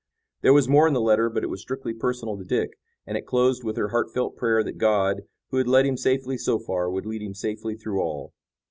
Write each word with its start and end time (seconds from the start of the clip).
There 0.41 0.51
was 0.53 0.67
more 0.67 0.87
in 0.87 0.95
the 0.95 0.99
letter, 0.99 1.29
but 1.29 1.43
it 1.43 1.49
was 1.51 1.61
strictly 1.61 1.93
personal 1.93 2.35
to 2.35 2.43
Dick, 2.43 2.71
and 3.05 3.15
it 3.15 3.27
closed 3.27 3.63
with 3.63 3.77
her 3.77 3.89
heartfelt 3.89 4.35
prayer 4.35 4.63
that 4.63 4.79
God, 4.79 5.21
who 5.51 5.57
had 5.57 5.67
led 5.67 5.85
him 5.85 5.95
safely 5.95 6.39
so 6.39 6.57
far, 6.57 6.89
would 6.89 7.05
lead 7.05 7.21
him 7.21 7.35
safely 7.35 7.75
through 7.75 8.01
all. 8.01 8.33